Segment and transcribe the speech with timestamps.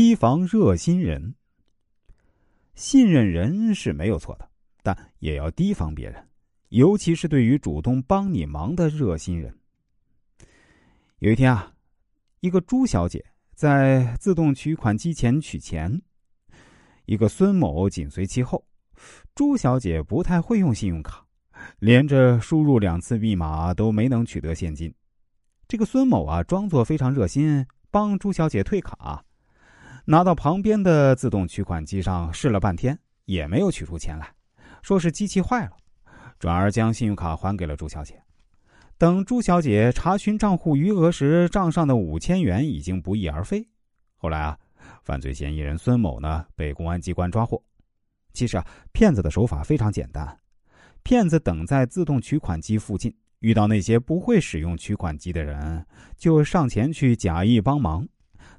[0.00, 1.34] 提防热心人。
[2.74, 4.48] 信任人是没有错的，
[4.82, 6.26] 但也要提防别人，
[6.70, 9.54] 尤其是对于主动帮你忙的热心人。
[11.18, 11.74] 有一天啊，
[12.40, 13.22] 一个朱小姐
[13.54, 16.00] 在自动取款机前取钱，
[17.04, 18.64] 一个孙某紧随其后。
[19.34, 21.26] 朱小姐不太会用信用卡，
[21.78, 24.94] 连着输入两次密码都没能取得现金。
[25.68, 29.22] 这个孙某啊，装作非常热心，帮朱小姐退卡，
[30.10, 34.28] 拿到旁边的自动取款机上试了半天，也没有取出钱来，
[34.82, 35.70] 说是机器坏了，
[36.36, 38.20] 转而将信用卡还给了朱小姐。
[38.98, 43.64] 等朱小姐查询账户余额时，账上的五千元已经不翼而飞。
[44.16, 44.58] 后来啊，
[45.04, 47.62] 犯罪嫌疑人孙某呢被公安机关抓获。
[48.32, 50.36] 其实啊，骗子的手法非常简单，
[51.04, 53.16] 骗子等在自动取款机附近。
[53.38, 55.86] 遇到那些不会使用取款机的人，
[56.16, 58.04] 就上前去假意帮忙。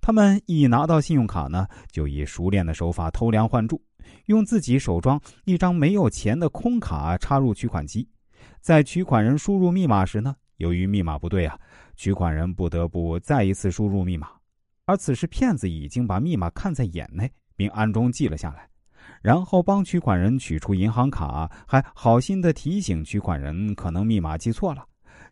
[0.00, 3.80] 他们一拿到信用卡呢，就以熟练的手法偷梁换柱，
[4.26, 8.08] 用自己手装一张没有钱的空卡插入取款机。
[8.60, 11.58] 在取款人输入密码时呢，由于密码不对啊，
[11.96, 14.28] 取款人不得不再一次输入密码。
[14.86, 18.68] 而此时骗子已经把密码看在眼内，并暗中记了下来。
[19.20, 24.84] 然后帮取款人取出银行卡，还好心的提醒取款人可能密码记错了。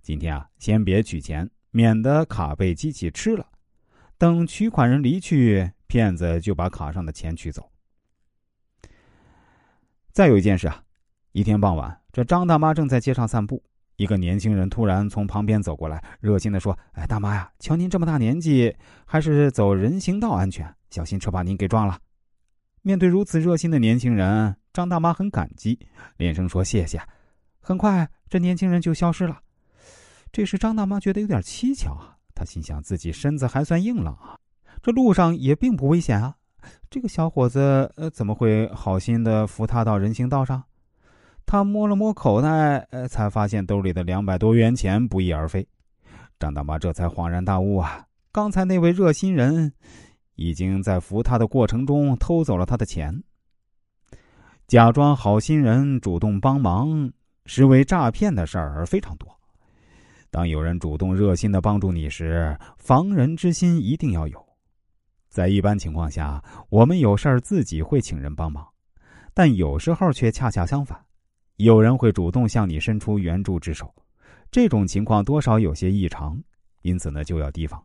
[0.02, 3.46] 今天啊，先别取钱，免得卡被机器吃了。
[4.18, 7.70] 等取款人离去，骗子就把卡上的钱取走。
[10.12, 10.82] 再有一件事啊，
[11.32, 13.62] 一天傍晚，这张大妈正在街上散步，
[13.96, 21.98] 一个年轻人突然从旁边走过来，热心的说：“哎，大妈呀，瞧您这么大年纪，还是走人行道安全，小心车把您给撞了。”
[22.80, 25.78] 面对如此热心的年轻人，张大妈很感激，
[26.16, 26.98] 连声说谢谢。
[27.60, 29.42] 很快，这年轻人就消失了。
[30.32, 32.15] 这时，张大妈觉得有点蹊跷啊。
[32.36, 34.38] 他心想，自己身子还算硬朗啊，
[34.82, 36.36] 这路上也并不危险啊。
[36.90, 40.62] 这个小伙子呃，怎么会好心的扶他到人行道上？
[41.46, 45.66] 他摸了摸口袋，呃，才发现兜里的两百多元钱不翼而飞。
[46.38, 49.72] 张大妈这才恍然大悟啊，刚才那位热心人。
[50.38, 53.22] 已经在扶他的过程中偷走了他的钱。
[54.66, 57.10] 假装好心人主动帮忙，
[57.46, 59.35] 实为诈骗的事儿非常多。
[60.30, 64.44] 当有人主动热心的帮助你时，防人之心一定要有。
[65.28, 68.66] 在一般情况下，我们有事儿自己会请人帮忙，
[69.34, 70.98] 但有时候却恰恰相反，
[71.56, 73.94] 有人会主动向你伸出援助之手。
[74.50, 76.40] 这种情况多少有些异常，
[76.82, 77.82] 因此呢，就要提防。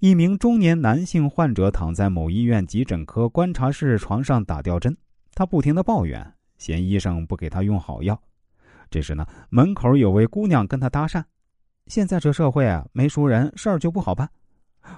[0.00, 4.96] 一名中年男性患者躺在某医院急诊科观察室床上打吊针，
[5.34, 8.20] 他不停的抱怨，嫌医生不给他用好药。
[8.90, 11.22] 这时呢，门口有位姑娘跟他搭讪
[11.86, 14.28] ：“现在这社会啊，没熟人事儿就不好办。”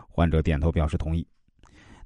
[0.09, 1.27] 患者点头表示同意。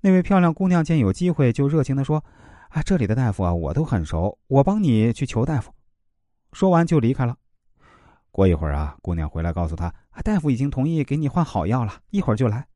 [0.00, 2.24] 那位漂亮姑娘见有机会，就热情的说
[2.70, 5.72] ：“啊，这里的大夫啊，我都很熟，我帮你去求大夫。”
[6.52, 7.36] 说完就离开了。
[8.30, 9.92] 过一会儿啊，姑娘回来告诉他
[10.24, 12.66] ：“大夫已经同意给你换好药了，一会儿就来。”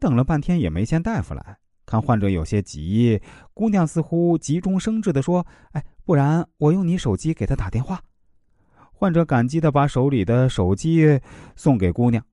[0.00, 3.20] 等了半天也没见大夫来，看患者有些急，
[3.52, 8.00] 姑娘似乎急中生智的说：“哎，不然我用你手机给他打电话。”
[8.92, 11.20] 患者感激的把手里的手机
[11.56, 12.24] 送给姑娘，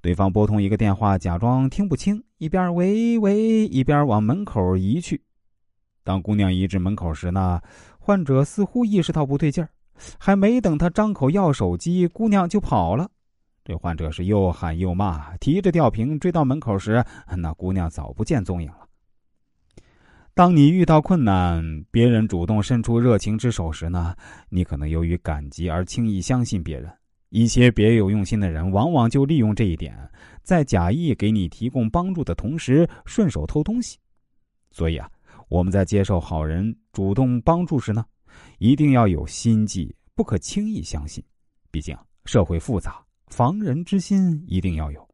[0.00, 5.22] 对方拨通一个电话，假装听不清，一边喂喂一边往门口移去。
[6.04, 7.60] 当姑娘移至门口时呢，
[7.98, 9.68] 患者似乎意识到不对劲儿，
[10.18, 13.10] 还没等他张口要手机，姑娘就跑了。
[13.62, 17.04] 这患者是又喊又骂，提着吊瓶追到门口时，
[17.36, 18.86] 那姑娘早不见踪影了。
[20.32, 24.14] 当你遇到困难，别人主动伸出热情之手时呢，
[24.48, 26.90] 你可能由于感激而轻易相信别人。
[27.28, 29.96] 一些别有用心的人，往往就利用这一点，
[30.42, 33.98] 在假意给你提供帮助的同时，顺手偷东西。
[34.70, 35.10] 所以啊，
[35.48, 38.04] 我们在接受好人主动帮助时呢，
[38.58, 41.22] 一定要有心计，不可轻易相信。
[41.70, 43.04] 毕竟社会复杂。
[43.28, 45.09] 防人之心一定要有。